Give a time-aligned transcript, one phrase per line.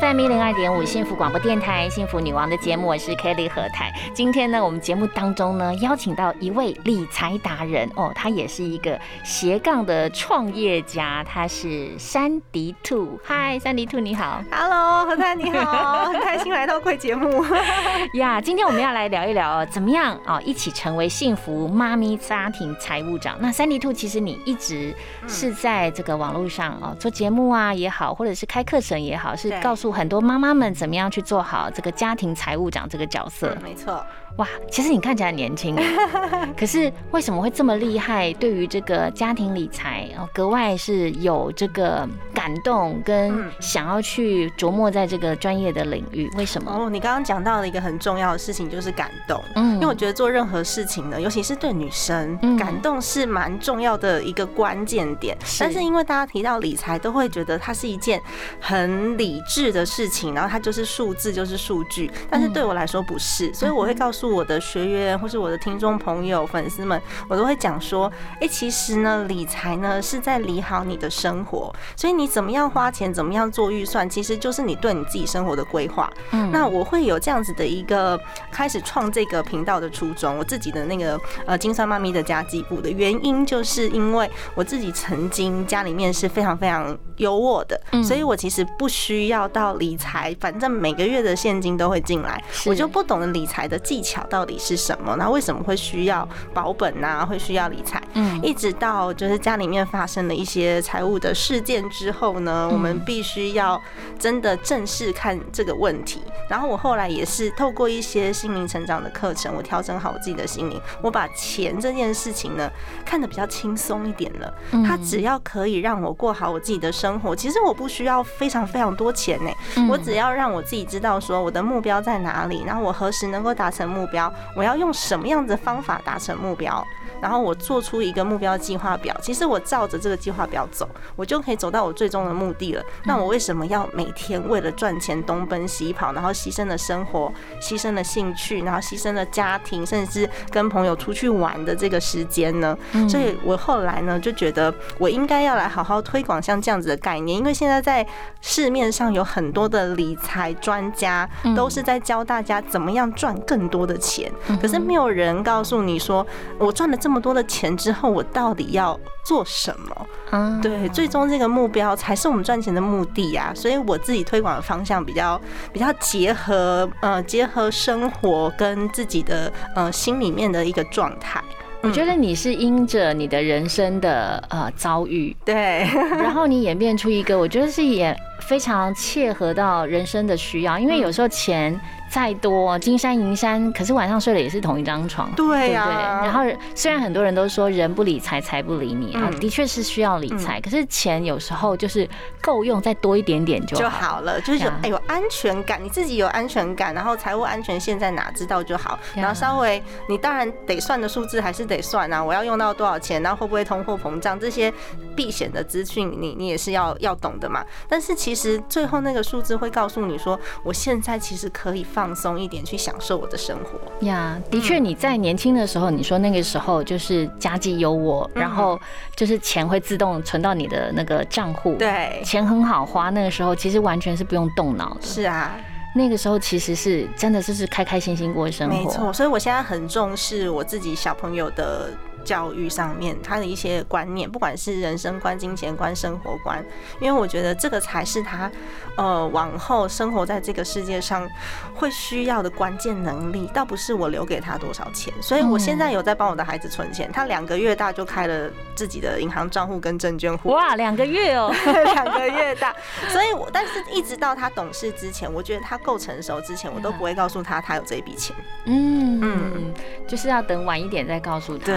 [0.00, 3.92] FM 一零二点五幸福广播电台幸福女王的节目，我是 Kelly 何台。
[4.14, 13.18] 今天呢，我们节目当中呢，邀请到一位理财达人哦，他也是一个斜杠的创业家，他是山迪兔。
[13.24, 17.44] 嗨，山迪兔你好，Hello 何台你好，很开心来到贵节目
[18.14, 18.40] 呀。
[18.40, 23.36] 今天我们要来聊一聊怎么样啊，一起成为幸福妈咪家庭财务长。
[23.40, 24.94] 那山迪兔其实你一直
[25.26, 29.34] 是在这个网络上哦做节目啊也好，或者是开课程也好。
[29.34, 33.56] 是告诉很多妈妈们怎么样去做好这个家庭财务长这个角色。
[33.62, 34.04] 没错。
[34.38, 35.76] 哇，其实你看起来年轻，
[36.56, 38.32] 可是为什么会这么厉害？
[38.34, 46.30] 对于这个家庭理财，哦，格外是有这个感动跟想要去琢磨在这个专业的领域。
[46.36, 46.70] 为什么？
[46.70, 49.42] 哦，你刚刚讲到了一个很重要的事情，就是感动。
[49.56, 55.36] 嗯，因为我觉得做任何事情呢，尤其是对女生，感动是蛮重要的一个关键点。
[55.58, 58.22] 但是因为大家提到理财，都会觉得它是一件
[58.60, 62.08] 很理智的事情，然后它就是数字，就是数据。
[62.30, 64.27] 但是对我来说不是，所以我会告诉。
[64.28, 76.10] 我的学员或是我的听众朋友、粉丝们，我都会讲说：哎，其实呢，理财呢是在理好你的生活，所以你怎么样花钱，怎么样做预算，其实就是你对你自己生活的规划。
[76.32, 78.18] 嗯，那我会有这样子的一个
[78.50, 94.17] 开始创这个频道的初衷，我自己的那个呃金算妈咪的家计部的原因，就是因为我自己曾经家里面是非常非常优渥的，所以我其实不需要到理财，反正每个月的现金都会进来，我就不懂得理财的技巧。
[94.24, 95.16] 到底是什么？
[95.16, 97.24] 那为什么会需要保本呢？
[97.26, 98.02] 会需要理财？
[98.14, 103.80] 嗯，一直到就是家里面发生了一些财务的事件之后呢，我们必须要
[104.18, 106.22] 真的正视看这个问题。
[106.48, 112.68] 然后我后来也是透过一些心灵成长的课程，我调整好我自己的心灵，我把钱这件事情呢
[113.04, 114.54] 看得比较轻松一点了。
[114.86, 119.50] 它只要可以让我过好我自己的生活，其实我不需要非常非常多钱呢。
[119.88, 123.97] 我只要让我自己知道说我的目标在哪里，然后我何时能够达成目。
[123.98, 126.86] 目标，我要用什么样的方法达成目标？
[127.20, 129.16] 然后我做出一个目标计划表。
[129.22, 132.82] 其实我照着这个计划表走，我就可以走到我最终的目的了。
[133.04, 142.78] 那我为什么要每天为了赚钱东奔西跑，然后牺牲了生活，牺牲了兴趣，然后牺牲了家庭，甚至是跟朋友出去玩的这个时间呢？
[143.08, 148.06] 所以我后来呢就觉得，我应该要来好好推广像这样子的概念，因为现在在
[148.40, 154.32] 市面上有很多的理财专家都是在教大家怎么样赚更多的钱，
[154.62, 156.24] 可是没有人告诉你说，
[156.58, 157.07] 我赚了这。
[157.08, 160.06] 这么多的钱之后，我到底要做什么？
[160.30, 163.50] 嗯，对，最终这个目标才是我们赚钱的目的呀。
[163.54, 165.40] 所以我自己推广的方向比较
[165.72, 171.42] 比较结合呃结合生活跟自己的呃心里面的一个状态。
[171.80, 175.88] 我觉得你是因着你的人生的呃遭遇，对，
[176.20, 181.80] 然后你演变出一个，我觉得是也非常切合到人生的需要，因为有时候钱。
[182.10, 186.20] 再多金山银山，可是晚上睡的也是同一张床，对呀。
[186.24, 186.42] 然后
[186.74, 192.08] 虽然很多人都说人不理财财不理你啊，的确是需要理财，可是钱有时候就是
[192.40, 198.98] 够用，再多一点点就就好了，就是有哎有安全感，你自己有安全感，然后财务安全线在哪知道就好。
[199.14, 204.72] 然后稍微你当然得算的数字还是得算啊，我要用到多少钱，然后会不会通货膨胀这些
[205.14, 207.62] 避险的资讯，你你也是要要懂的嘛。
[207.88, 211.86] 但是其实最后那个数字会告诉你说，我现在其实可以。
[211.98, 214.40] 放松一点，去享受我的生活呀。
[214.48, 218.80] 的确，你在年轻的时候，你说那个时候就是家计优渥，然后
[219.16, 223.10] 就是钱会自动存到你的那个账户，对，钱很好花。
[223.10, 225.02] 那个时候其实完全是不用动脑的。
[225.02, 225.56] 是啊，
[225.96, 228.76] 那个时候其实是真的就是开开心心过生活。
[228.76, 231.90] 没错，所以我现在很重视我自己小朋友的。
[232.28, 236.62] 教育上面，他的一些观念，不管是人生观、金钱观、生活观，
[237.00, 238.50] 因为我觉得这个才是他，
[238.98, 241.26] 呃，往后生活在这个世界上
[241.74, 245.10] 会需要的关键能力，倒不是我留给他多少钱。
[245.22, 250.50] 所以我现在有在帮我的孩子存钱，他两个月大就开了自己的银行账户跟证券户。
[250.50, 252.76] 哇，两个月哦，两个月大。
[253.08, 258.36] 所以，我但是一直到他懂事之前，我觉得他够成熟之前，我都不会告诉他他有这一笔钱。
[258.66, 259.74] 嗯嗯，
[260.06, 261.64] 就是要等晚一点再告诉他。
[261.64, 261.76] 对，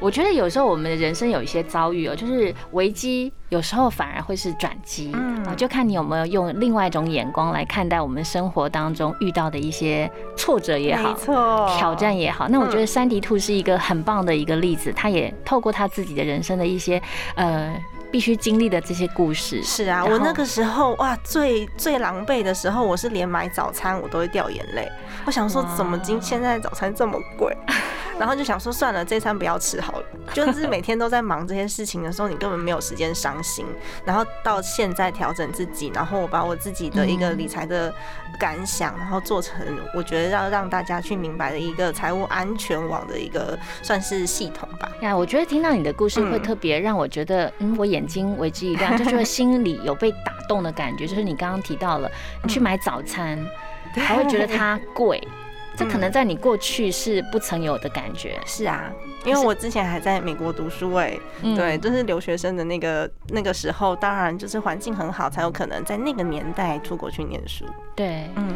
[0.00, 5.12] 我觉得有时候我们的人生有一些遭遇哦，就是危机，有时候反而会是转机。
[5.14, 11.14] 嗯，就看你有没有用另外一种眼光来看待我们生活当中遇到的一些挫折也好，
[11.76, 12.48] 挑战也好。
[12.48, 17.00] 那我觉得山迪兔是一个很棒的一个例子，他也透过他自己的人生的一些
[17.36, 17.74] 呃。
[18.12, 24.86] 必须经历的这些故事是啊，我那个时候哇，最最狼狈的时候，我是连买早餐我都会掉眼泪。
[25.24, 27.56] 我想说，怎么今现在早餐这么贵？
[28.18, 30.04] 然后就想说算了，这餐不要吃好了。
[30.34, 33.64] 就是每天都在忙这些事情的时候，你根本没有时间伤心。
[34.04, 37.92] 然后到现在调整自己，然后我把我自己的一个理财的
[38.38, 39.66] 感想，然后做成
[39.96, 44.92] 我觉得要让大家去明白的一个财务安全网的一个算是系统吧。
[45.00, 51.06] 呀，我觉得听到你的故事会特别让我觉得，嗯，我眼睛为之一亮，就是心里有被打动的感觉。
[51.06, 52.10] 就是你刚刚提到了，
[52.42, 53.38] 你去买早餐，
[53.94, 55.22] 还会觉得它贵。
[55.74, 58.38] 这可能在你过去是不曾有的感觉。
[58.44, 58.92] 是啊，
[59.24, 67.64] 因为我之前还在美国读书哎，对，就是留学生的那个那个时候，当然就是环境很好，才有可能在那个年代出国去念书。
[67.94, 68.54] 对，嗯，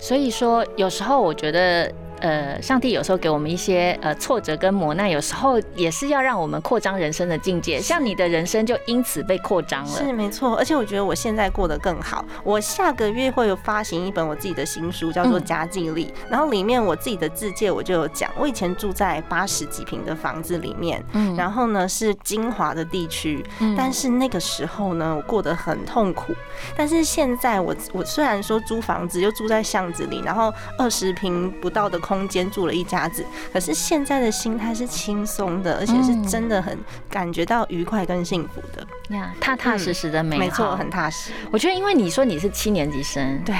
[0.00, 1.92] 所以说有时候我觉得。
[2.20, 7.80] 呃，上帝有时候给我们一些呃挫折跟磨难，有时候也是要让我们扩张人生的境界。
[7.80, 10.56] 像你的人生就因此被扩张了，是没错。
[10.56, 12.24] 而且我觉得我现在过得更好。
[12.42, 26.34] 我下个月会有发行一本我自己的新书，叫做《家计力》，然后里面我自己的自介我就有讲，我以前住在八十几平的房子里面，嗯，然后呢是金华的地区，嗯，但是那个时候呢我过得很痛苦。
[26.76, 31.98] 但是现在我我虽然说租房子又住在巷子里，然后二十平不到的。
[32.08, 33.22] 空间住了一家子，
[33.52, 36.76] 可是现在的心态是轻松的，而且是真的很
[37.10, 39.14] 感觉到愉快跟幸福的。
[39.14, 41.32] 呀，踏踏实实的没错，很踏实。
[41.50, 43.54] 我觉得，因为你说你是七年级生，对。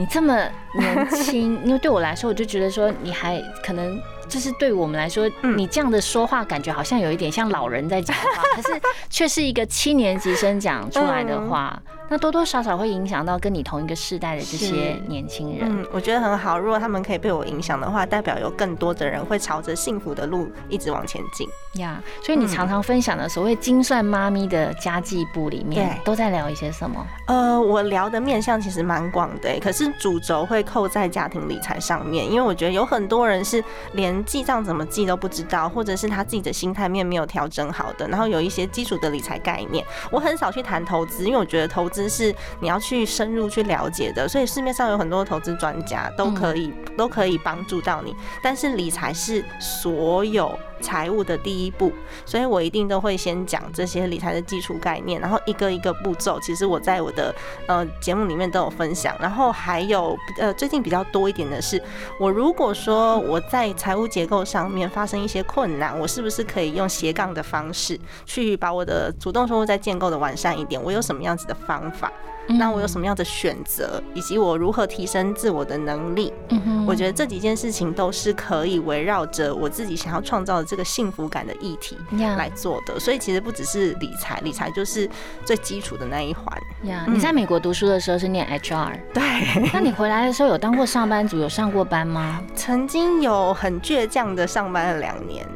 [0.00, 0.32] 你这么
[0.78, 8.80] 年轻， 因为对我来说，我就觉得说你还可能就是对我们来说，你这样的说话感觉好像有一点像老人在讲话， 可是
[9.10, 11.82] 却是一个七年级生讲出来的话。
[12.08, 15.68] 那多多少少会影响到跟你同一个世代的这些年轻人。
[15.68, 16.58] 嗯，我觉得很好。
[16.58, 21.46] 如果他们可以被我影响的话，代表有更多的人会朝着幸福的路一直往前进。
[21.74, 27.06] 呀，所以你常常分享的所谓精算妈咪的家计部里面，都在聊一些什么？
[27.26, 33.62] 呃，我聊的面向其实蛮广的，可是主轴会扣在家庭理财上面，因为我觉得有很多人是
[33.92, 39.84] 连记账怎么记都不知道，或者是他自己的心态面没有调整好的，然后有一些基础的理财概念。
[40.10, 41.97] 我很少去谈投资，因为我觉得投资。
[41.98, 48.14] 资是你要去深入去了解的，所以市面上有很多投资专家都可以都可以帮助到你。
[48.42, 51.92] 但是理财是所有财务的第一步，
[52.24, 56.38] 所以我一定都会先讲这些理财的基础概念，然后一个一个步骤。
[56.40, 57.34] 其实我在我的
[57.66, 59.16] 呃节目里面都有分享。
[59.18, 61.82] 然后还有呃最近比较多一点的是，
[62.20, 70.80] 我如果说我在财务结构上面发生一些困难，我是不是可以用斜杠的方式去把我的主动收入再建构的完善一点？
[70.80, 71.88] 我有什么样子的方？
[71.88, 72.12] 法，
[72.48, 76.32] 那我有什么样的选择，以及我如何提升自我的能力？
[76.48, 82.98] 嗯哼，我觉得这几件事情都是可以围绕着我自己想要创造的这个幸福感的议题来做的。
[82.98, 85.08] 所以其实不只是理财，理财就是
[85.44, 86.46] 最基础的那一环。
[86.84, 89.22] 呀，你在美国读书的时候是念 HR，对。
[89.72, 92.42] 那你回来的时候有当过上班族，有上过班吗？
[92.54, 95.46] 曾经有很倔强的上班了两年。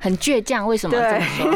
[0.00, 1.44] 很倔强，为什么这么说？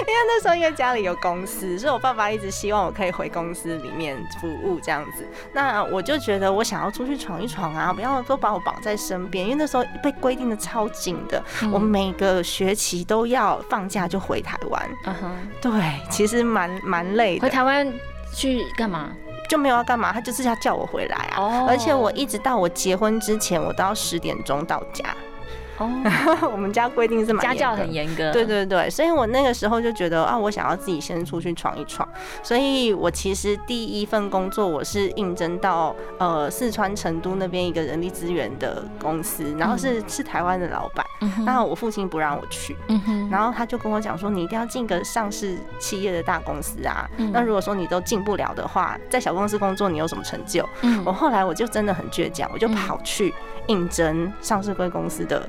[0.00, 5.26] 因为那时候因为家里有公司，所以我爸爸一直希望我可以回公司里面服务这样子。
[5.52, 9.44] 那我就觉得我想要出去闯一闯啊，不要都把我绑在身边。
[9.44, 11.42] 因为那时候被规定的超紧的，
[11.72, 14.90] 我每个学期都要放假就回台湾。
[15.06, 15.72] 嗯哼，对，
[16.10, 17.42] 其实蛮蛮累的。
[17.42, 17.92] 回台湾
[18.34, 19.10] 去干嘛？
[19.48, 21.36] 就没有要干嘛，他就是要叫我回来啊。
[21.38, 25.04] 哦，而且我一直到我结婚之前，我都要十点钟到家。
[25.80, 25.90] 哦，
[26.52, 32.06] 我们家规定是家教很严格，对对对，所以我那个时候就觉得啊，我想要自己先出去闯一闯，
[32.42, 41.04] 所以我其实第一份工作我是应征到呃四川成都那边一个人力资源的公司，然后是是台湾的老板，
[41.46, 42.76] 那我父亲不让我去，
[43.30, 50.62] 然后他就跟我讲说，你一定要进个上市企业的大公司啊，那如果说你都进不了的话，在小公司工作你有什么成就？
[51.06, 53.32] 我后来我就真的很倔强，我就跑去
[53.68, 55.48] 应征上市贵公司的。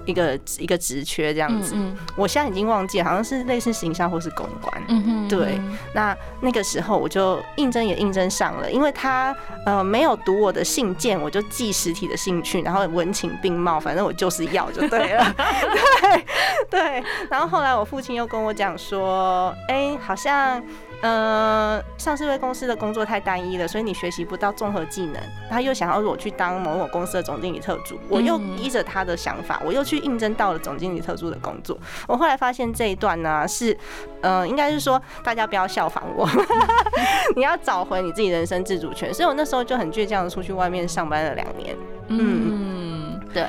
[0.05, 1.75] 一个一个职缺这样子。
[2.15, 4.83] 我现在已经忘记，好像是类似形象或是公关。
[4.87, 5.59] 嗯哼，对。
[5.93, 15.33] 那那个时候我就应征也应征上了，因为他呃没有读我的信件，我就寄实体的信去，然后文情并茂，反正我就是要就对了。
[16.01, 16.25] 对
[16.69, 17.03] 对。
[17.29, 20.61] 然后后来我父亲又跟我讲说，哎，好像。
[21.03, 25.15] 呃，上市位公司的工作太单一了，所以你学习不到综合技能。
[25.49, 31.77] 他又想要我去当某某公司的总经理特助，我又依着他的想法，我又去应征到了总经理特助的工作。
[32.07, 33.77] 我后来发现这一段呢，是，
[34.21, 36.27] 呃，应该是说大家不要效仿我，
[37.35, 39.13] 你要找回你自己人生自主权。
[39.13, 41.75] 所以我那时候就很倔强的出去外面上班了两年。
[42.07, 43.45] 嗯，对。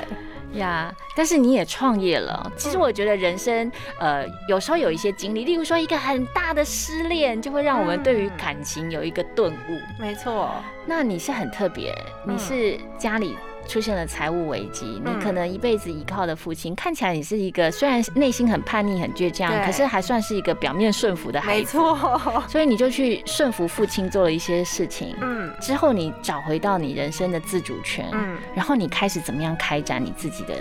[0.53, 2.51] 呀，但是你也创业了。
[2.55, 9.79] 其实我觉得人生，呃，有时候有一些经历，例如说一个很大的失恋，就会让我们对于感情有一个顿悟。
[9.99, 10.51] 没错，
[10.85, 11.91] 那你是很特别，
[12.27, 13.35] 你是家里。
[13.67, 21.77] 出现了财务危机，你可能一辈子依靠的父亲，看起来你是一个虽然内心很叛逆、很倔强，可是还算是一个表面顺服的孩子。
[21.77, 25.15] 没错，所以你就去顺服父亲做了一些事情。
[25.21, 28.07] 嗯，之后你找回到你人生的自主权。
[28.11, 30.55] 嗯，然后你开始怎么样开展你自己的？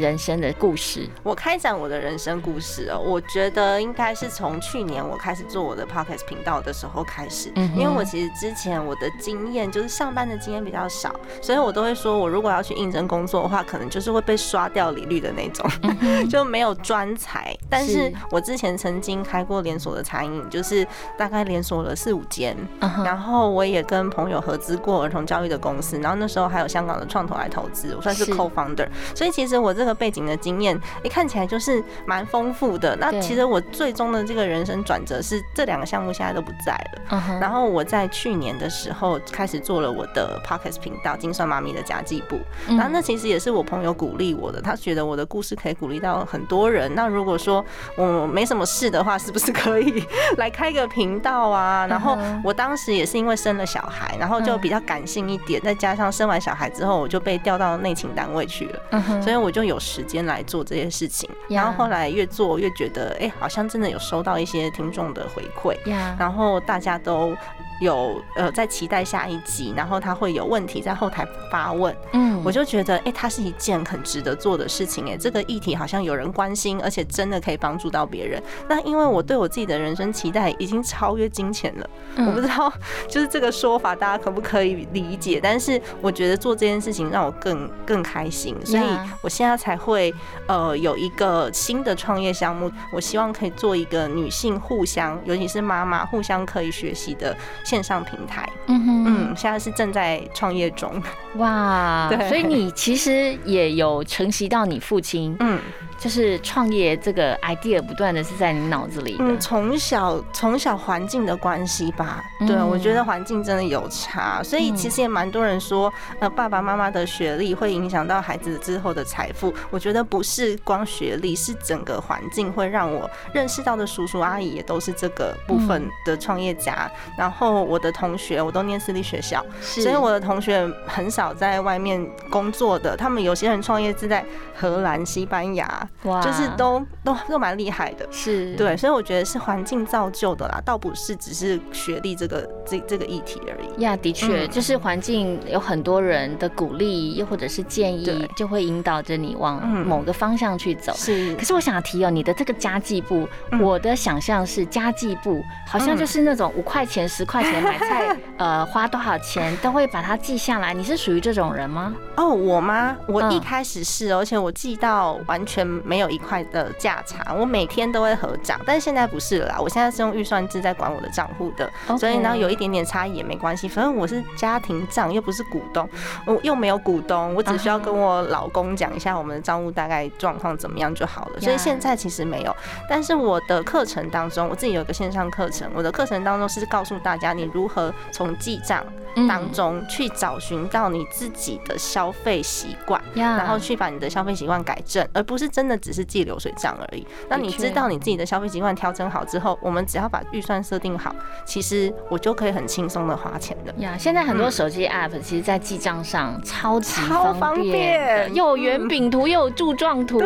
[0.00, 2.98] 人生的故事，我开展我的人生故事哦。
[2.98, 15.68] 我觉得应该是从去年我开始做我的 podcast 频道的时候开始，因为我其实之前我的经验就是上班的经验比较少，所以我都会说，我如果要去应征工作的话，可能就是会被刷掉履历的那种，
[16.30, 17.54] 就没有专才。
[17.68, 20.86] 但是我之前曾经开过连锁的餐饮，就是
[21.18, 22.56] 大概连锁了四五间，
[23.04, 28.88] 然后我也跟朋友合资过儿童教育的公司，然后那时候还有香港的创投来投资，我算是 co-founder。
[29.14, 32.96] 所以其实我这个背景的经验，一看起来就是蛮丰富的。
[32.96, 37.38] 那其实我最终的这个人生转折是这两个项目现在都不在了。
[37.40, 42.38] 然后我在去年的时候开始做了我的 podcast 频道“金算妈咪”的家计部。
[42.68, 46.92] 然后那其实也是我朋友鼓励我的，他觉得我的故事可以鼓励到很多人。
[46.94, 47.64] 那如果说
[47.96, 50.04] 我没什么事的话，是不是可以
[50.38, 51.86] 来开个频道啊？
[51.86, 59.80] 然后我当时也是因为生了小孩，然后就比较感性一点，再加上生完小孩之后我就被调到内勤单位去了，所以我就有。
[59.80, 65.74] 时间来做这些事情，然后后来越做越觉得，哎，好像真的有收到一些听众的回馈，
[66.16, 67.34] 然后大家都。
[67.80, 78.40] 有呃，在期待下一集，然后他会有问题在后台发问，嗯，我就觉得，哎，它是一件很值得做的事情，哎，这个议题好像有人关心，而且真的可以帮助到别人。
[78.68, 82.70] 那因为我对我自己的人生期待已经超越金钱了，我不知道
[83.08, 85.40] 就是这个说法大家可不可以理解？
[85.42, 88.84] 但是我觉得做这件事情让我更更开心，所以
[89.22, 90.12] 我现在才会
[90.46, 97.34] 呃有一个新的创业项目，我希望可以做一个女性互相，尤其是妈妈互相可以学习的。
[97.70, 101.00] 线上平台，嗯哼，嗯，现在是正在创业中，
[101.36, 105.60] 哇， 对，所以你其实也有承袭到你父亲，嗯。
[106.00, 119.52] 就是创业这个 idea 不断的是在你脑子里的，从小从小环境的关系吧，对我觉得环境真的有差，所以其实也蛮多人说，呃，爸爸妈妈的学历会影响到孩子之后的财富。
[119.68, 126.90] 我觉得不是光学历，是整个环境会让我认识到的叔叔阿姨也都是这个部分的创业家。
[127.18, 134.24] 然后我的同学我都念私立学校，所以我的同学很少在外面工作的，他们有些人创业是在
[134.56, 135.86] 荷兰、西班牙。
[136.04, 143.82] 哇，就是都都都蛮厉害的，是对，所以我觉得是环境造就的啦，倒不是只是学历这个这这个议题而已。
[143.82, 150.92] 呀，的确，就是环境有很多人的鼓励，又或者是建议，就会引导着你往某个方向去走。
[150.94, 153.28] 是，可是我想提哦，你的这个家计部，
[153.60, 160.72] 我的想象是家计部好像就是那种五块钱、十块钱买菜， 呃，花多少钱都会把它记下来。
[160.72, 161.94] 你是属于这种人吗？
[162.16, 162.96] 哦，我吗？
[163.06, 165.79] 我一开始是，而且我记到完全。
[165.84, 175.88] 没有一块的价差，我每天都会合账，但是现在不是了啦，我现在是用预算制在管我的账户的，所以呢有一点点差异也没关系，反正我是家庭账又不是股东，
[176.26, 182.56] 我又没有股东，我只需要跟我老公讲一下我们的账务大概状况怎么样就好了，所以现在其实没有，
[182.88, 188.84] 但是我的课程当中，我自己有一个线上课程，我的课程当中是告诉大家你如何从记账
[189.28, 195.80] 当中去找寻到你自己的消费习惯，然后去把你的消费习惯改正，而不是真的。
[195.80, 197.06] 只是记流水账而已。
[197.30, 203.72] 那你知道你自己的消费习惯调整好之后，我们只要把预算设定好，其实我就可以很轻松的花钱的。
[203.78, 207.00] 呀，现在很多手机 app 其实，在记账上超级
[207.40, 210.20] 方便，又有圆饼图，又有柱状图，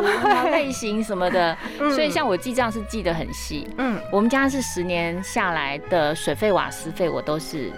[0.50, 1.56] 类型什么的。
[1.78, 3.68] 所以像我记账是记得很细。
[3.78, 7.72] 嗯，我们家是十年下来的水费、瓦斯费，我都是。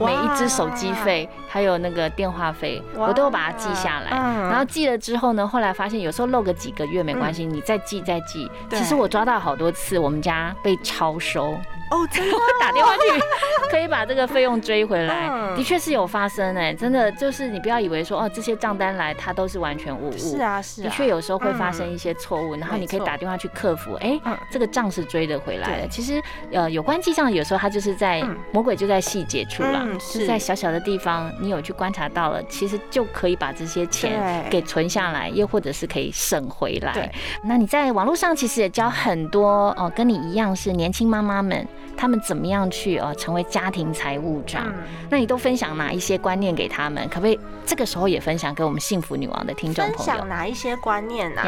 [0.00, 4.10] 每一只手机费，还有那个电话费，我都把它记下来。
[4.10, 8.50] 然后记了之后呢，后来发现有时候漏个几个月没关系，你再记再记。
[8.70, 11.56] 其实我抓到好多次，我们家被超收。
[11.90, 13.00] 哦，真的 打电话去
[13.68, 24.20] 可以把这个费用追回来，的确是有发生哎，真的就是你不要以为说哦这些账单来它都是完全无误，是啊是，的确有时候会发生一些错误，然后你可以打电话去客服，哎，
[24.52, 25.88] 这个账是追得回来的。
[25.88, 26.22] 其实
[26.52, 28.22] 呃有关记账有时候它就是在
[28.52, 36.92] 魔鬼就在细节处了，是在小小的地方你有去观察到了，其实就可以把这些钱给存下来，又或者是可以省回来。
[36.92, 37.10] 对，
[37.44, 41.66] 那你在网络上其实也教很多哦跟你一样是年轻妈妈们。
[41.96, 44.72] 他们怎么样去哦成为家庭财务长？
[45.10, 47.06] 那你都分享哪一些观念给他们？
[47.10, 49.98] 可不可以这个时候也分享给我们幸福女王的听众朋友？
[49.98, 51.42] 分享哪一些观念呢？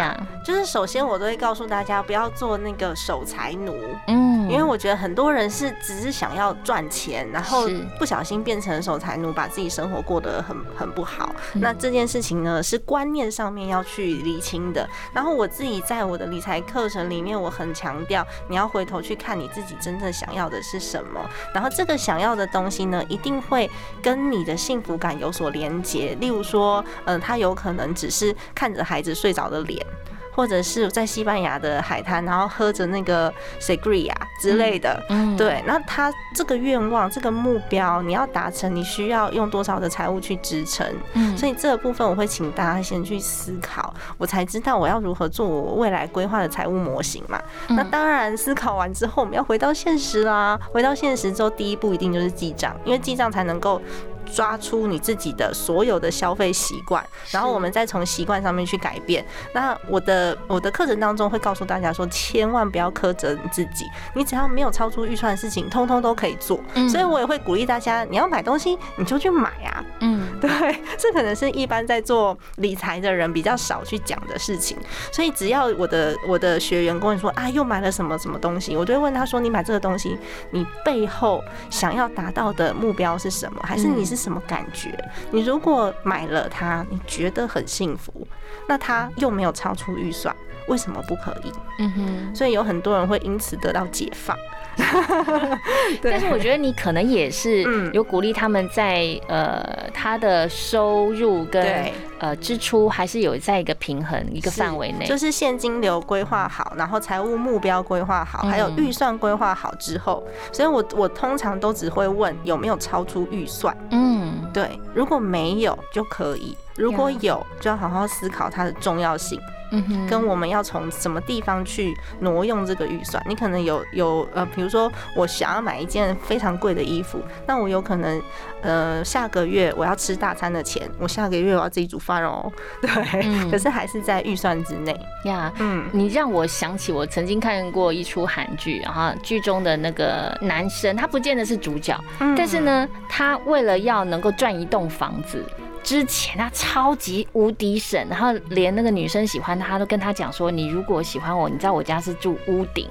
[0.45, 3.75] 就是首先我都会告诉大家不要做那个守财奴，
[4.09, 7.67] 嗯，因为我觉得很多人是只是想要赚钱，然后
[7.99, 11.35] 不小心变成守财奴，把自己生活过得很很不好。
[11.55, 14.87] 那这件事情呢是观念上面要去理清的。
[15.15, 20.43] 然后我自己在我的理财课程里面，我很强调你要回头去看你自己真正想要。
[20.43, 21.25] 要的是什么？
[21.55, 23.71] 然后这个想要的东西呢，一定会
[24.03, 26.17] 跟你的幸福感有所连接。
[26.19, 29.87] 例如说，嗯，他有可能只是看着孩子睡着的脸。
[30.35, 35.63] 或者是在西班牙的海滩，然后喝着那个 sangria 之类的，嗯，对。
[35.67, 40.87] 那他这个愿望、这个目标，你要达成，你需要用多少的财务去支撑？
[41.15, 47.41] 嗯，所以这个部分我会请大家先去思考，我才知道我要如何做我未来规划的财务模型嘛。
[47.69, 50.59] 那当然，思考完之后，我们要回到现实啦。
[50.73, 53.81] 回到现实之后，第一步一定就是记账，因为记账才能够。
[54.27, 59.25] 抓出你自己的所有的消费习惯，然后我们再从习惯上面去改变。
[59.55, 66.61] 那我的我的课程当中会告诉大家说，千万不要苛责你自己，你只要没有超出预算的事情，通通都可以做。
[66.91, 69.85] 所以我也会鼓励大家，你要买东西你就去买啊。
[70.01, 70.51] 嗯，对，
[70.99, 74.77] 这可能是一般在做理财的人比较少去讲的事情。
[75.11, 80.19] 所以只要我的我的学员跟你说啊，又买了什么什么东西，我就会问他说，你买这个东西，
[80.51, 83.61] 你背后想要达到的目标是什么？
[83.63, 84.23] 还是你是？
[84.23, 84.97] 什么感觉？
[85.33, 88.25] 你如果买了它，你觉得很幸福，
[88.69, 90.33] 那它又没有超出预算，
[90.69, 91.53] 为什么不可以？
[91.79, 94.37] 嗯哼，所以有很多人会因此得到解放。
[96.03, 113.77] 但是我觉得你可能也是有鼓励他们在呃他的收入跟呃支出还是有在一个平衡一个范围内，就是现金流规划好，然后财务目标规划好，还有预算规划好之后，所以我我通常都只会问有没有超出预算。
[113.91, 119.39] 嗯，对，如果没有就可以，如果有就要好好思考它的重要性。
[119.73, 123.23] 嗯，跟我们要从什么地方去挪用这个预算？
[123.27, 128.23] 你可能有有呃，比如说我想要买一件非常贵的衣服，那我有可能
[128.61, 132.53] 呃下个月我要吃大餐的钱，我下个月我要自己煮饭哦。
[132.81, 135.53] 对，可是还是在预算之内呀。
[135.59, 141.99] 嗯，你让我想起我曾经看过一出韩剧，然后剧中的那个男生，他不见得是主角，
[142.37, 145.43] 但是呢，他为了要能够赚一栋房子。
[145.83, 152.89] 之前他超级无敌省，然后连那个女生喜欢他都跟他讲说：“你如果喜欢我，你知道我家是住屋顶，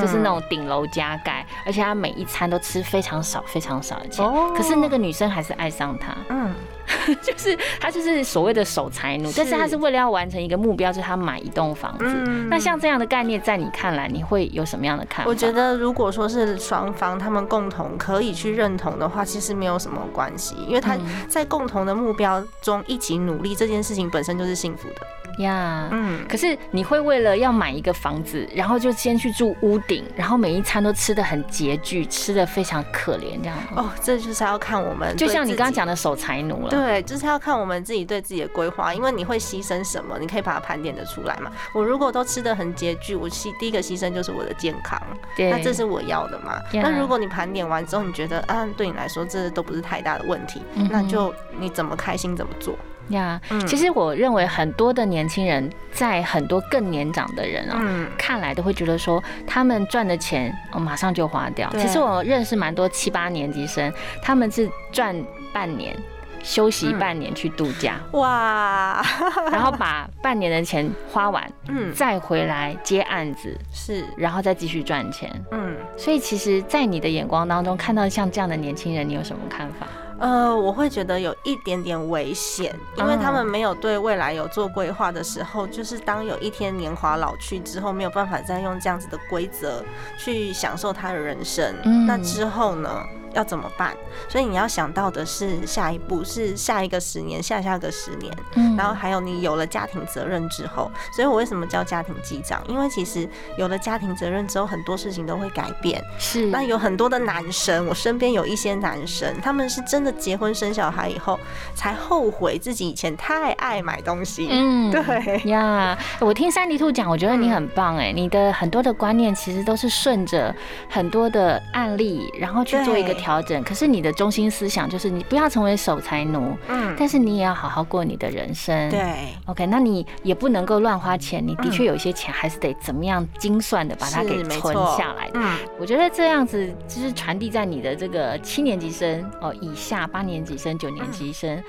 [0.00, 4.24] 就是那种顶楼加盖，而且他每一餐都吃非常少非常少的钱。
[4.54, 6.54] 可是那个女生还是爱上他。”嗯。
[7.22, 12.04] 就是他就是所谓的守财奴，但是他是为了要完成一个目标，就是他买一栋房子。
[12.50, 15.28] 那像这样的概念，在你看来，你会有什么样的看法？
[15.30, 20.96] 我觉得，如果说是双方他们共同可以去认同的话，其实没有什么关系，因为他
[21.28, 24.94] 在共同的目标中一起努力，这件事情本身就是幸福的。
[25.38, 33.56] 呀，嗯，可是你会为了要买一个房子，然后就先去住屋顶，然后每一餐都吃的很拮据，吃的非常可怜，这样。
[33.74, 41.50] 哦，这就是要看我们，就像你刚刚讲的守财奴了，对，就是要看我们自己对自己的规划，因为你会牺牲什么，你可以把它盘点的出来嘛。
[41.72, 45.00] 我如果都吃的很拮据，我牺第一个牺牲就是我的健康，
[45.36, 46.60] 对，那这是我要的嘛。
[46.72, 52.76] 那如果你盘点完之后，你觉得啊，对你来说这都不是太大的问题，那就你怎么开心怎么做。
[53.10, 61.68] 呀，其实我认为很多的年轻人在很多更年长的人啊看来都会觉得说，他们赚的钱哦马上就花掉。
[61.72, 63.92] 其实我认识蛮多七八年级生，
[64.22, 65.14] 他们是赚
[65.52, 65.96] 半年，
[66.42, 69.02] 休息半年去度假，哇，
[69.50, 75.76] 然后把半年的钱花完，嗯，再回来接案子，是，然后再继续赚钱，嗯。
[75.96, 79.86] 所以其实，在你的眼光当中，看到像这样的年轻人，你有什么看法？
[80.18, 89.84] 呃，我会觉得有一点点危险，因为他们没有对未来有做规划的时候，就是当有一天年华老去之后，没有办法再用这样子的规则
[90.18, 91.74] 去享受他的人生，
[92.06, 93.02] 那之后呢？
[93.38, 93.96] 要怎么办？
[94.28, 102.60] 所以你要想到的是下一步是下一个十年，下下个十年，嗯，然后还有你有了家庭责任之后，所以我为什么叫家庭记账？
[102.68, 106.02] 因为其实有了家庭责任之后，很多事情都会改变。
[106.18, 111.38] 是，那有很多的男生，我身边有一些男生，他们是真的结婚生小孩以后
[111.76, 114.48] 才后悔自己以前太爱买东西。
[114.50, 120.52] 嗯，对呀，我听三迪兔讲，我觉得你很棒哎，你的很多的观念其实都是顺着
[120.88, 123.62] 很多的案例，然后去做一个调整。
[123.62, 128.88] 可是你的中心思想就是你不要成为守财奴，嗯，但是你也要好好过你的人生。
[128.88, 135.30] 对，OK，那你也不能够乱花钱，你的确有一些钱还是得怎么样精算的把它给存下来。
[135.34, 141.62] 嗯，我觉得这样子就是传递在你的这个七年级生哦以下，八年级生、九年级生。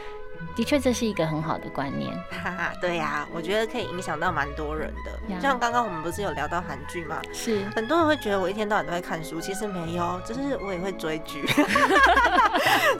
[0.55, 2.13] 的确，这是一个很好的观念。
[2.29, 5.39] 哈哈，对呀，我觉得可以影响到蛮多人的。
[5.39, 7.21] 像刚刚我们不是有聊到韩剧吗？
[7.31, 11.45] 是，很多人会觉得我一天到晚都在看书，其实没有，就是我也会追剧。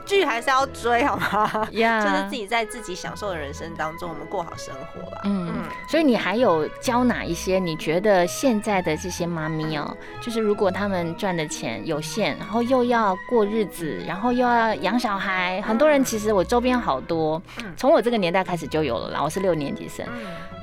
[0.09, 1.67] 剧还是要追，好吗？
[1.73, 5.21] 呀，就是自己在自己享受的人生当中，我们过好生活吧。
[5.25, 5.63] 嗯嗯。
[5.87, 7.59] 所以你还有教哪一些？
[7.59, 17.39] 你觉得现在的这些妈咪哦，就是如果他们赚的钱有限，然后又要过日子，然后又要养小孩，很多人其实我周边好多。
[17.77, 20.03] 从我这个年代开始就有了啦，我是六年级生，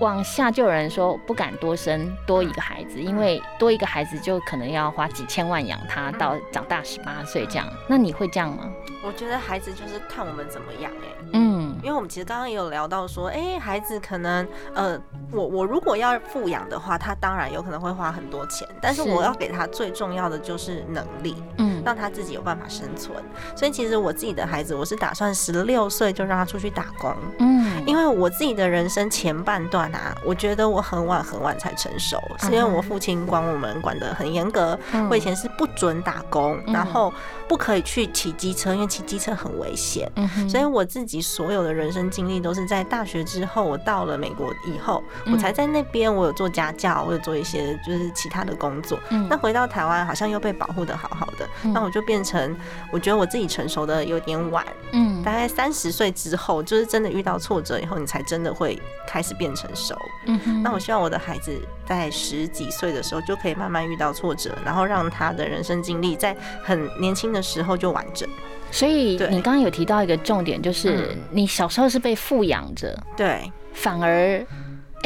[0.01, 7.67] 往下就有人说不敢多生多一个孩子，因为多一个孩子就可能要花几千万养他到长大十八岁这样。
[7.89, 8.69] 那你会这样吗？
[9.05, 14.99] 我觉得孩子就是看我们怎么养哎，嗯，因为我们其实刚刚也有聊到说，哎，孩子可能呃，
[15.31, 23.17] 我我如果要富养的话，他当然有可能会花很多钱，但是我要给他最重要的就是能力，嗯，让他自己有办法生存。
[23.55, 34.79] 所以其实我自己的孩子，我是打算十六岁就让他出去打工，嗯，因为我自己的人生前半段啊，我觉得我很晚很晚才成熟，是因为我父亲管我们管得很严格，
[35.11, 37.13] 我以前是不准打工，然后
[37.47, 38.87] 不可以去骑机车，因为。
[38.87, 48.99] 骑机车很危险，嗯所以我自己所有的人生经历都是在大学之后，我到了美国以后，我才在那边我有做家教，我有做一些就是其他的工作。
[49.11, 52.57] 嗯那回到台湾好像又被保护的好好的，那我就变成
[52.93, 59.97] 我觉得我自己成熟的有点晚，嗯，大概三十岁之后，就是真的遇到挫折以后，你才真的会开始变成熟。
[60.27, 68.29] 嗯那我希望我的孩子在十几岁的时候就可以慢慢遇到挫折，然后让他的人生经历在很年轻的时候就完整。
[68.71, 74.45] 所以你刚刚有提到一个重点，就是你小时候是被富养着，对，反而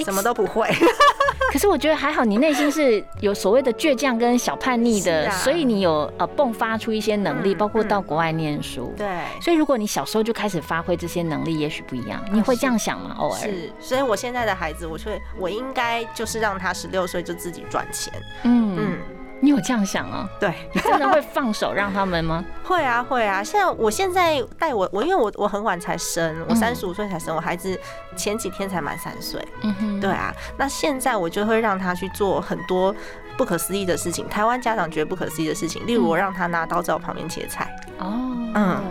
[0.04, 0.68] 什么都不会。
[1.52, 8.94] 可是我觉得还好，你内心是有所谓的倔强跟小叛逆的，所以你有呃迸发出一些能力，包括到国外念书。
[8.96, 9.08] 对，
[9.40, 12.24] 所以如果你小时候就开始发挥这些能力，也许不一样。
[12.32, 13.16] 你会这样想吗？
[13.18, 18.12] 偶尔是，所以我现在的孩子，我却我应该就是让他十六岁就自己赚钱。
[18.44, 18.98] 嗯嗯。
[19.40, 20.28] 你有这样想啊？
[20.38, 22.44] 对，你真的会放手让他们吗？
[22.62, 23.42] 会啊，会啊。
[23.42, 27.78] 现在我现在带我我因为我我很晚才生，我三十五岁才生，我孩子
[28.16, 29.42] 前几天才满三岁。
[29.62, 30.34] 嗯哼，对啊。
[30.56, 32.94] 那现在我就会让他去做很多
[33.36, 37.74] 不可思议的事情，台湾家长觉得不可思议的事情，例如我让他拿刀在我旁边切菜。
[37.98, 38.10] 哦，
[38.54, 38.82] 嗯，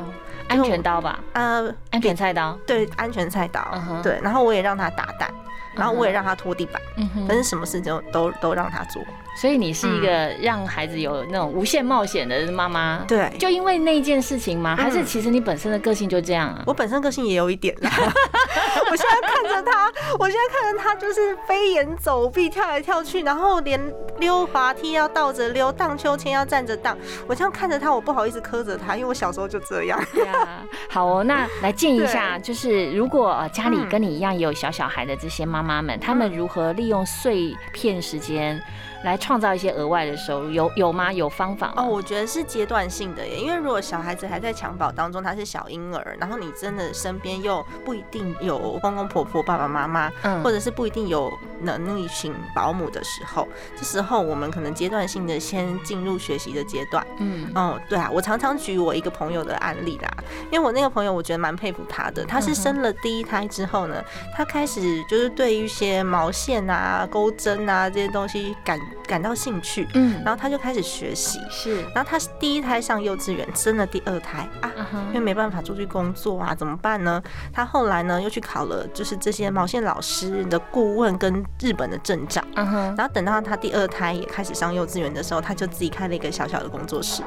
[0.47, 1.19] 安全刀吧？
[1.33, 2.57] 呃，安全菜刀。
[2.65, 3.61] 对，安全菜刀。
[4.01, 5.31] 对，然后我也让他打蛋。
[5.75, 6.81] 然后我也让他拖地板，
[7.25, 9.01] 但是什么事情都都让他做。
[9.39, 10.07] 所以你是一个
[10.41, 13.05] 让孩子有那种无限冒险的妈妈。
[13.07, 14.75] 对，就因为那一件事情吗？
[14.75, 16.61] 还是其实你本身的个性就这样啊？
[16.67, 17.89] 我本身个性也有一点啦。
[18.91, 23.79] 我现在看着他，我现在看着他就是飞檐走壁，跳来跳去，然后连
[24.17, 26.97] 溜滑梯要倒着溜，荡秋千要站着荡。
[27.25, 29.97] 我这样看着他，我不好意思苛责他，因为我小时候就这样。
[30.89, 35.69] 好哦，那来建议一下，就是如果家里跟你一样有小小孩的这些妈妈。
[35.69, 38.59] 妈们，他们如何利用碎片时间？
[39.03, 41.13] 来创造一些额外的收入，有有吗？
[41.13, 41.85] 有方法哦？
[41.85, 60.09] 我觉得是阶段性的耶，因为如果小孩子还在襁褓当中，他是小婴儿，然后你真的身边又不一定有公公婆婆、爸爸妈妈，嗯，或者是不一定有能力请保姆的时候，这时候我们可能阶段性的先进入学习的阶段，嗯，哦，对啊，我常常举我一个朋友的案例啦，
[60.51, 64.03] 因为我那个朋友我觉得蛮佩服他的，他是生了第一胎之后呢，
[64.35, 68.79] 他开始就是对一些毛线啊、钩针啊这些东西感。
[69.05, 74.71] 感到兴趣，嗯，然后他就开始学习，是，然后他是第一胎上幼稚园，生了第二胎啊，
[75.09, 77.21] 因为没办法出去工作啊，怎么办呢？
[77.53, 87.23] 他后来呢又去考了，就是这些毛线老师的顾问跟日本的镇长，嗯哼，然后等到他第二胎也开始上幼稚园的时候，他就自己开了一个小小的工作室。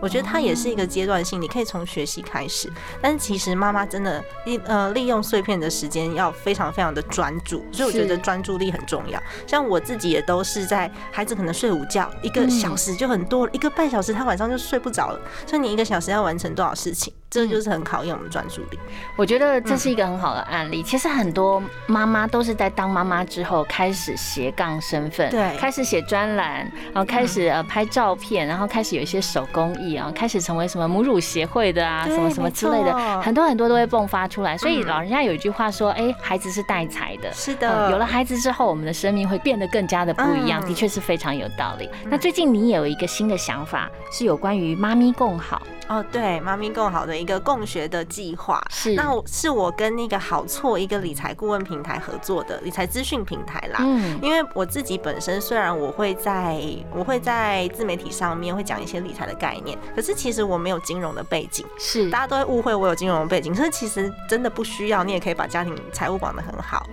[0.00, 2.72] 我觉得他也是一个阶段性，你可以从学习开始，
[3.02, 9.22] 但是其实妈妈真的利呃利用碎片的时间要非常非常的专注，所以我觉得专注力很重要。
[9.46, 10.90] 像我自己也都是在。
[11.20, 17.12] 孩子可能睡午觉一个小时就很多了，一个半小时他晚上就睡不着了，所以你一个小时要完成多少事情？
[17.30, 18.78] 这就是很考验我们专注力。
[19.16, 20.82] 我觉得这是一个很好的案例。
[20.82, 34.58] 其实很多妈妈都是在当妈妈之后开始斜杠身份，对，开始写专栏，然后开始呃拍照片，然后开始有一些手工艺啊，开始成为什么母乳协会的啊，什么什么之类的，很多很多都会迸发出来。
[34.58, 41.88] 所以老人家有一句话说：“哎，孩子是带财的。”是的，有了孩子之后，我们的生命会变得更加的不一样，的确是非常有道理。
[42.06, 45.62] 那最近你也有一个新的想法，是有关于妈咪共好。
[45.90, 53.80] 哦，对，妈咪共好的一个共学的计划，是那是我跟那个好错一个理财顾问平台合作的理财资讯平台啦。
[53.80, 56.62] 嗯，因为我自己本身虽然我会在
[56.94, 66.86] 我会在自媒体上面会讲一些理财的概念，可是其实我没有金融的背景，是大家都会误会我有金融的背景，可是其实真的不需要，你也可以把家庭财务管得很好。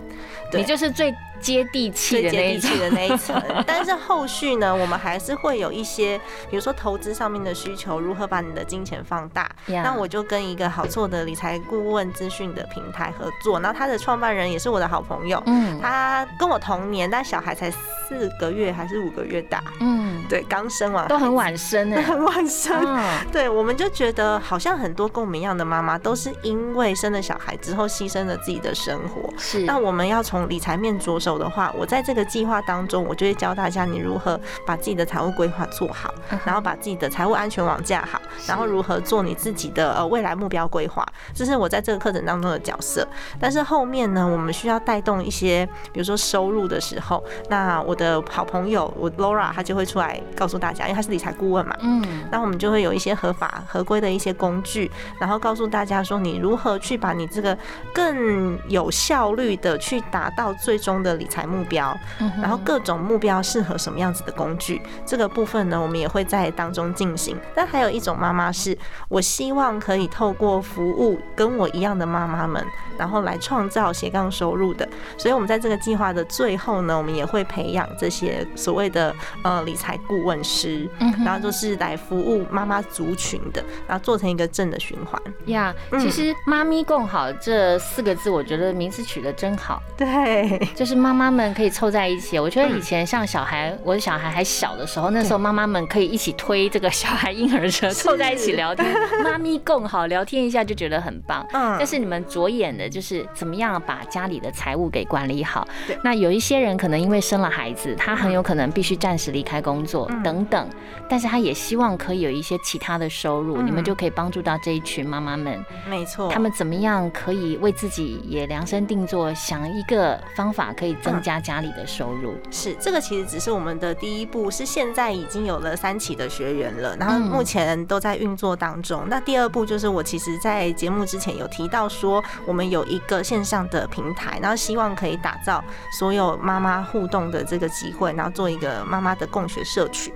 [0.52, 1.14] 你就是最。
[1.42, 3.44] 接地气的那一层，的那一层。
[3.66, 6.18] 但是后续呢，我们还是会有一些，
[6.50, 9.50] 比如说投资上面的需求，如何把你的金钱放大。
[9.68, 15.42] 那我就跟一个好做的理财顾问资讯的平台合作，然后他的创办人也是我的好朋友。
[15.46, 19.64] 嗯，他跟我同年，但小孩才四个月还是五个月大。
[19.80, 23.00] 嗯，对，刚生完都很晚生哎， 很晚生。
[23.32, 29.32] 对，我们就觉得好像很多跟我们一样的妈妈，都是因为生了小孩之后牺牲了自己的生活。
[29.38, 31.27] 是，那我们要从理财面着手。
[31.28, 36.10] 走的话，我在这个计划当中，我就会教大家你如何把自己的财务规划做好，
[36.46, 43.06] 然后把自己的财务安全网架好，然后如何做你自己的呃未来目标规划，这是我在这个课程当中的角色。
[43.42, 57.58] 但是后面呢，我们需要带动一些，比如说收入的时候，那我的好朋友我 Laura 她就会出来告诉大家，因为她是理财顾问嘛，嗯，那我们就会有一些合法合规的一些工具，然后告诉大家说你如何去把你这个
[57.94, 61.17] 更有效率的去达到最终的。
[61.18, 61.98] 理财目标，
[62.42, 67.38] 然后各种目标适合什么样子的工具，这个部分呢，我们也会在当中进行。
[67.54, 68.78] 但还有一种妈妈是，
[69.10, 72.66] 我希望可以透过服务跟我一样的妈妈们，
[72.98, 74.88] 然后来创造斜杠收入的。
[75.18, 80.90] 所以，我们在这个计划的最后呢，我们也会培养这些所谓的呃理财顾问师，
[81.26, 85.22] 然后就是来服务妈妈族群的，然后做成一个正的循环。
[85.46, 89.82] 呀，其实“妈咪共好”这四个字，我觉得名字取得真好。
[89.96, 91.18] 对，就是妈。
[91.18, 92.38] 妈妈们可以凑在一起。
[92.38, 98.86] 我觉得以前像小孩，我的小孩还小的时候，那时候妈妈们可以一起推这个小孩婴儿车，凑在一起聊天，
[99.24, 101.44] 妈咪共好，聊天一下就觉得很棒。
[101.54, 101.76] 嗯。
[101.80, 105.68] 但是你们着眼的就是怎么样把家里的财务给管理好。
[105.88, 110.70] 对那有一些人可能因为生了孩子，他很有可能必须暂时离开工作等等，
[111.10, 113.60] 但是他也希望可以有一些其他的收入。
[113.64, 115.66] 你们就可以帮助到这一群妈妈们。
[115.90, 116.30] 没错。
[116.30, 120.96] 他们怎么样可以为自己也量身定做，想一个方法可以。
[121.02, 129.04] 增加家里的收入是这个，其实只是我们的第一步，是现在已经有了三期的学员了，然后目前都在运作当中。
[129.08, 140.12] 那第二步就是我其实，在节目之前有提到说，我们有一个线上的平台，然后希望可以打造所有妈妈互动的这个机会，然后做一个妈妈的共学社群。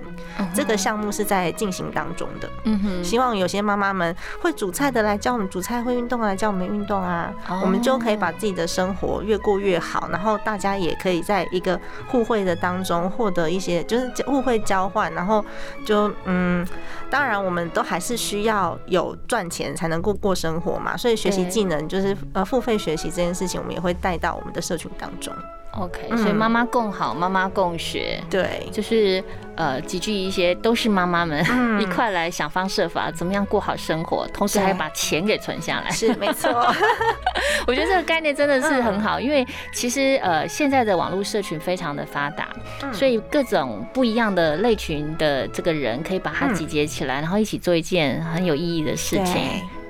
[0.54, 2.50] 这个项目是在进行当中的。
[2.64, 10.71] 嗯哼，希望有些妈妈们会煮菜的来教我们煮菜，会运动来教我们运动啊，我们就可以把自己的生活越过越好，然后大家。
[10.72, 15.44] 他也可以在一个互惠的当中获得一些，就是互惠交换，然后
[15.84, 16.66] 就嗯，
[17.10, 25.30] 当然我们都还是需要有赚钱才能够过生活嘛，所以学习技能就是呃付费学习这件事情，我们也会带到我们的社群当中。
[25.72, 29.24] OK，所以妈妈共好，妈妈共学，对，就是
[29.56, 31.42] 呃集聚一些都是妈妈们
[31.80, 36.50] 一块来想方设法怎么样过好生活，同时还把钱给存下来，是没错。
[37.66, 42.50] 我觉得这个概念真的是很好，因为其实呃现在的网络社群非常的发达，
[42.92, 49.42] 所以各种不一样的类群的这个人可以把它集结起来，然后一起做一件很有意义的事情。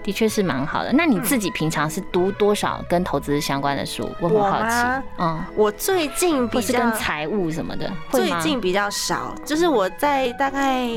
[0.02, 0.92] 的确是蛮好的。
[0.92, 4.10] 那你自己平常是读多少跟投资相关的书？
[4.20, 5.04] 我很好奇。
[5.18, 9.34] 嗯，我最近比较跟财务什么的，最近比较少。
[9.44, 10.88] 就是我在大概。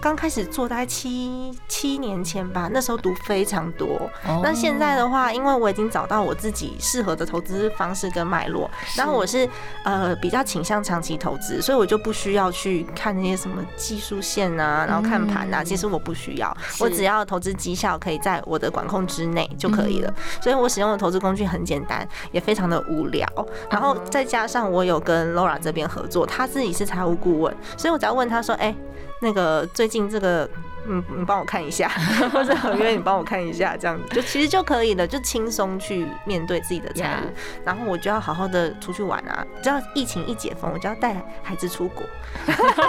[0.00, 4.10] 刚开始做大概七七年前吧，那时候读非常多。
[4.42, 9.48] 那现在的话，因为我已经找到我自己适合的投资方式跟脉络，然后我是
[9.84, 20.12] 呃比较倾向长期投资，所以我就不需要去看那些什么技术线啊，然后看盘啊，其实我不需要，我只要投资绩效可以在我的管控之内就可以了。
[20.42, 23.26] 所以我使用的投资工具很简单，也非常的无聊。
[23.70, 28.74] 然后再加上我有跟 Laura 这边合作，他自己是财务顾问，所以我只要问他说，哎。
[29.20, 30.48] 那个最近这个
[30.86, 31.88] 嗯，你帮我看一下，
[32.32, 37.30] 或者合约你帮我看一下，这样子就其实就可以了，就轻松去面对自己的财务。
[37.64, 42.04] 然后我就要好好的出去玩啊，只要疫情一解封，我就要带孩子出国。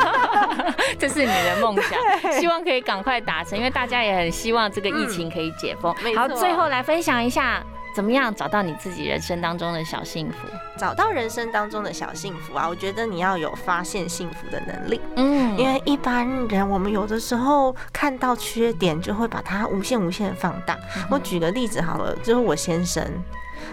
[0.97, 1.99] 这是你的梦想，
[2.39, 5.93] 希望可以赶快达成，因为大家也很希望这个疫情可以解封。
[6.15, 7.63] 好，最后来分享一下。
[7.95, 10.47] 怎么样找到你自己人生当中的小幸福？
[10.78, 12.67] 找到人生当中的小幸福啊！
[12.67, 15.02] 我觉得你要有发现幸福的能力。
[15.15, 20.78] 嗯，因为一般人我们有的时候看到缺点就会把它无限无限的放大。
[21.10, 23.04] 我举个例子好了，就是我先生。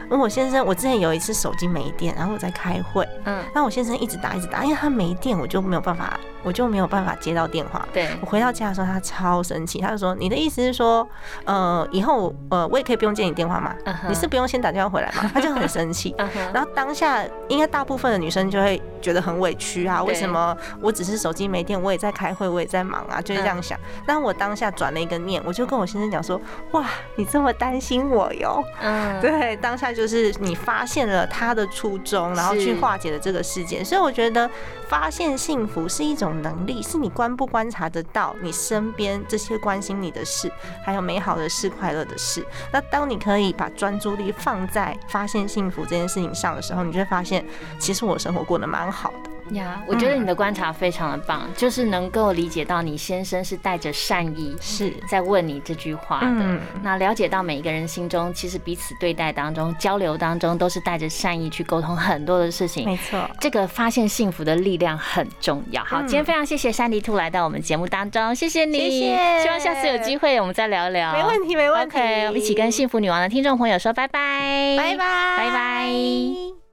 [0.09, 7.85] 我先生，我之前有一次手机没电，然后我在开会，嗯，那我先生一直打一直打，因为他没电，我就没有办法，我就没有办法接到电话。
[7.93, 11.07] 对，我回到家的时候，他超生气，他就说：“你的意思是说，
[11.45, 13.75] 呃，以后呃，我也可以不用接你电话吗？
[14.09, 16.15] 你是不用先打电话回来吗？”他就很生气。
[16.55, 23.77] 然后当下应该大部分的女生就会觉得很委屈啊，为什么我只是手机没电，我也在开会，我也在忙啊，就是这样想。
[24.07, 29.87] 但我当下转了一个念，我就跟我先生讲说：“哇，你这么担心我哟。”嗯，对，当下。
[29.97, 34.51] 就是你发现了他的初衷，然后去化解了这个事件，所以我觉得
[34.89, 40.51] 发现幸福是一种能力，是你观不观察得到你身边这些关心你的事，
[40.85, 42.47] 还有美好的事、快乐的事。
[42.73, 47.45] 那当你可以把专注力放在发现幸福这件事情上的时候，你就会发现，
[47.79, 49.36] 其实我生活过得蛮好的。
[49.51, 56.59] 呀，我觉得你的观察非常的棒，就是能够理解到你先生是带着善意是在问你这句话的。
[56.83, 62.85] 那了解到每一个人心中其实彼此对待当中、交流当中都是带着善意去沟通很多的事情。
[62.85, 65.83] 没错，这个发现幸福的力量很重要。
[65.85, 69.43] 好，今天非常谢谢山迪兔来到我们节目当中，谢谢你，谢谢。
[69.43, 71.13] 希望下次有机会我们再聊聊。
[71.13, 71.97] 没问题，没问题。
[71.97, 76.66] OK，我们一起跟幸福女王的听众朋友说拜拜，拜拜，拜拜。